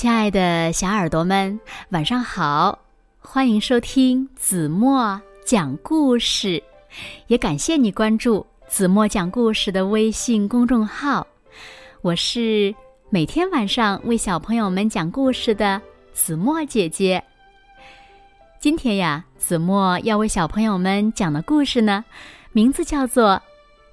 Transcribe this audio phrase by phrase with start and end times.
[0.00, 2.78] 亲爱的小耳朵们，晚上好！
[3.18, 6.62] 欢迎收听子墨讲故事，
[7.26, 11.26] 也感谢你关注子墨讲故事的微信公众号。
[12.00, 12.74] 我是
[13.10, 15.78] 每天晚上为小朋友们讲故事的
[16.14, 17.22] 子墨姐姐。
[18.58, 22.02] 今天呀，子墨要为小朋友们讲的故事呢，
[22.52, 23.42] 名字叫做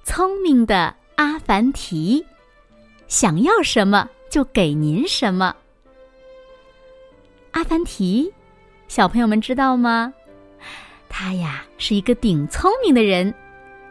[0.08, 2.22] 《聪明的阿凡提》，
[3.08, 5.54] 想要什么就给您什么。
[7.52, 8.32] 阿凡提，
[8.86, 10.12] 小朋友们知道吗？
[11.08, 13.32] 他呀是一个顶聪明的人。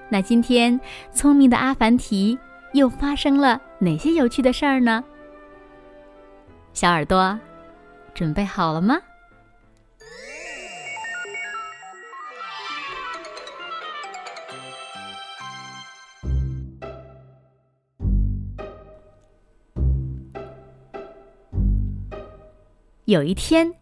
[0.09, 0.79] 那今天，
[1.13, 2.37] 聪明的阿凡提
[2.73, 5.03] 又发生了哪些有趣的事儿呢？
[6.73, 7.37] 小耳朵，
[8.13, 8.97] 准备好了吗？
[23.07, 23.73] 有一天，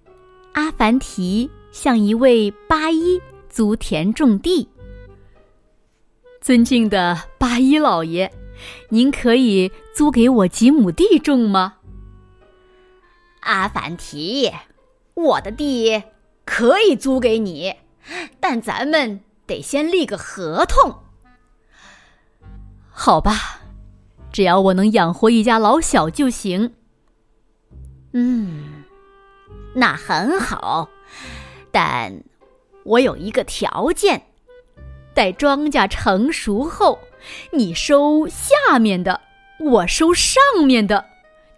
[0.53, 4.69] 阿凡提向一位八一租田种地。
[6.41, 8.31] 尊敬的八一老爷，
[8.89, 11.77] 您可以租给我几亩地种吗？
[13.39, 14.51] 阿凡提，
[15.15, 16.03] 我的地
[16.45, 17.73] 可以租给你，
[18.39, 20.99] 但咱们得先立个合同。
[22.91, 23.61] 好吧，
[24.31, 26.75] 只要我能养活一家老小就行。
[28.13, 28.74] 嗯。
[29.73, 30.89] 那很好，
[31.71, 32.23] 但
[32.83, 34.27] 我有一个条件：
[35.13, 36.99] 待庄稼成熟后，
[37.51, 39.21] 你收下面的，
[39.59, 41.05] 我收上面的，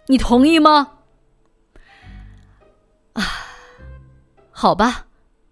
[0.06, 0.94] 你同意吗？
[3.12, 3.22] 啊，
[4.50, 5.06] 好吧，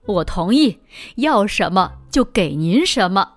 [0.06, 0.80] 我同意，
[1.16, 3.34] 要什么就给您什么。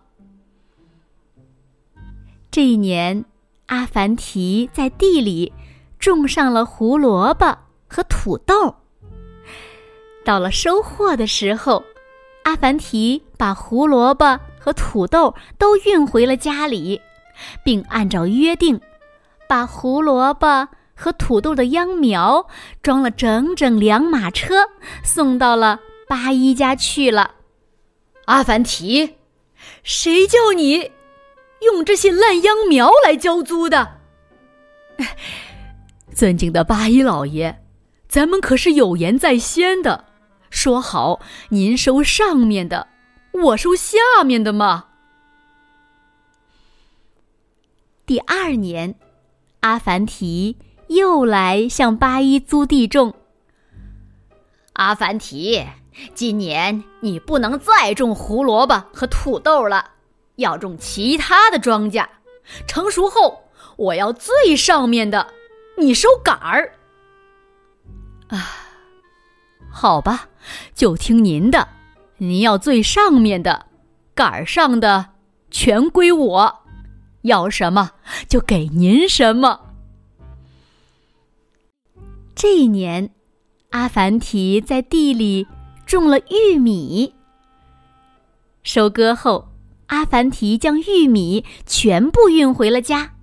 [2.50, 3.26] 这一年，
[3.68, 5.54] 阿凡提在地里
[6.00, 8.76] 种上了胡萝卜和土豆。
[10.30, 11.84] 到了收获的时候，
[12.44, 17.01] 阿凡提把胡萝卜和土豆都运回了家里，
[17.63, 18.79] 并按照约定，
[19.47, 22.45] 把胡萝卜和土豆的秧苗
[22.84, 24.69] 装了整整两马车，
[25.03, 27.31] 送到了八一家去了。
[28.25, 29.16] 阿凡提，
[29.81, 30.91] 谁叫你
[31.62, 33.97] 用这些烂秧苗来交租的？
[36.13, 37.63] 尊敬的八一老爷，
[38.07, 40.06] 咱们可是有言在先的。
[40.50, 42.88] 说好，您收上面的，
[43.32, 44.86] 我收下面的嘛。
[48.06, 48.96] 第二年，
[49.60, 53.14] 阿凡提又来向八一租地种。
[54.74, 55.64] 阿凡提，
[56.16, 59.92] 今年你不能再种胡萝卜和土豆了，
[60.38, 62.08] 要种其他的庄稼。
[62.66, 63.44] 成熟后，
[63.78, 65.31] 我要最上面的，
[65.78, 66.74] 你收杆儿。
[68.30, 68.69] 啊。
[69.72, 70.30] 好吧，
[70.75, 71.68] 就听您的。
[72.18, 73.68] 您要最上面的，
[74.13, 75.12] 杆儿上的
[75.50, 76.59] 全归我。
[77.22, 77.91] 要什么
[78.28, 79.59] 就给您什么。
[82.34, 83.09] 这一年，
[83.72, 85.46] 阿凡提在地里
[85.86, 87.13] 种了玉米。
[88.63, 89.50] 收割后，
[89.88, 93.16] 阿凡提将玉米全部运回了家，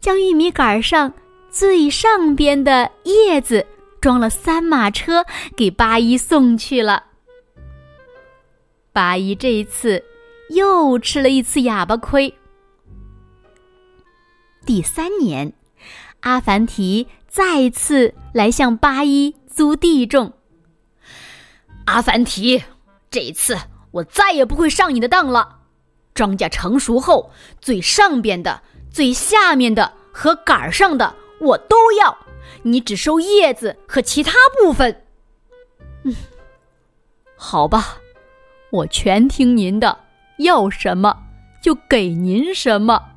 [0.00, 1.12] 将玉米杆上
[1.50, 3.66] 最上边的叶子。
[4.06, 7.06] 装了三马车给八一送去了。
[8.92, 10.04] 八一这一次
[10.50, 12.32] 又吃了一次哑巴亏。
[14.64, 15.52] 第三年，
[16.20, 20.34] 阿凡提再次来向八一租地种。
[21.86, 22.62] 阿凡提，
[23.10, 23.58] 这一次
[23.90, 25.62] 我再也不会上你的当了。
[26.14, 32.16] 庄稼成熟后，最上边的、最下面的和杆上的我都要。
[32.62, 35.04] 你只收叶子和其他部分。
[36.04, 36.14] 嗯，
[37.36, 37.98] 好吧，
[38.70, 40.00] 我全听您的，
[40.38, 41.24] 要什么
[41.62, 43.12] 就给您什么。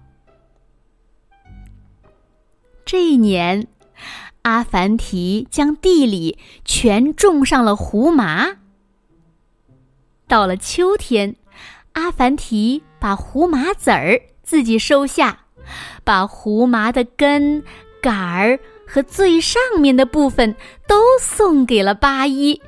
[2.85, 3.67] 这一年，
[4.41, 8.57] 阿凡提将地里全种上了胡麻。
[10.27, 11.35] 到了秋天，
[11.93, 15.45] 阿凡提把胡麻籽儿自己收下，
[16.03, 17.63] 把胡麻的根、
[18.01, 18.59] 杆儿。
[18.89, 20.55] 和最上面的部分
[20.87, 22.59] 都送给了八一。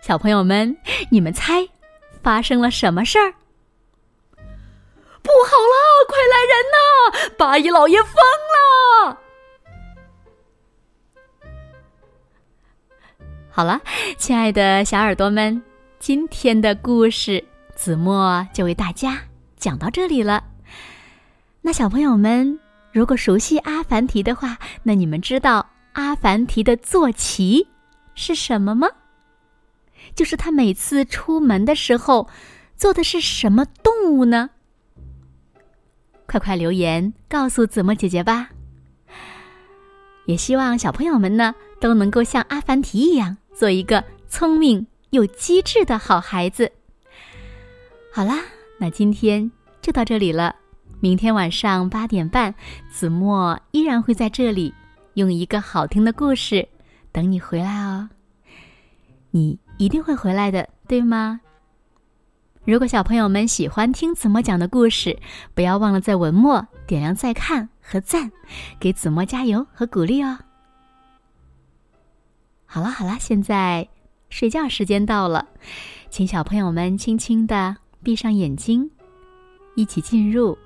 [0.00, 0.76] 小朋友们，
[1.10, 1.68] 你们猜
[2.22, 3.34] 发生了什么事儿？
[4.36, 5.74] 不好了，
[6.06, 6.78] 快来人呐！
[7.36, 8.14] 八一老爷疯
[8.54, 9.18] 了！
[13.50, 13.80] 好了，
[14.16, 15.60] 亲爱的小耳朵们，
[15.98, 17.44] 今天的故事
[17.74, 19.18] 子墨就为大家
[19.56, 20.44] 讲到这里了。
[21.60, 22.60] 那小朋友们。
[22.98, 27.68] 如果熟悉阿凡提的话，那你们知道阿凡提的坐骑
[28.16, 28.88] 是什么吗？
[30.16, 32.28] 就是他每次出门的时候
[32.76, 34.50] 坐的是什么动物呢？
[36.26, 38.48] 快快留言告诉子墨姐姐吧！
[40.26, 46.72] 也希望小朋友们呢都能够像阿凡提一样，做一个聪明又机智的好孩子。
[48.12, 48.42] 好啦，
[48.76, 49.48] 那今天
[49.80, 50.56] 就到这里了。
[51.00, 52.52] 明天晚上八点半，
[52.90, 54.74] 子墨依然会在这里，
[55.14, 56.68] 用一个好听的故事
[57.12, 58.08] 等你回来哦。
[59.30, 61.40] 你一定会回来的，对吗？
[62.64, 65.16] 如果小朋友们喜欢听子墨讲的故事，
[65.54, 68.32] 不要忘了在文末点亮再看和赞，
[68.80, 70.36] 给子墨加油和鼓励哦。
[72.66, 73.88] 好了好了，现在
[74.30, 75.46] 睡觉时间到了，
[76.10, 78.90] 请小朋友们轻轻的闭上眼睛，
[79.76, 80.58] 一起进入。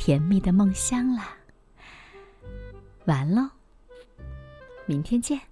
[0.00, 1.36] 甜蜜的梦乡啦，
[3.04, 3.50] 完喽，
[4.86, 5.49] 明天见。